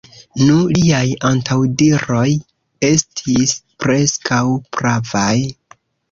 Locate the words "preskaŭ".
3.83-4.39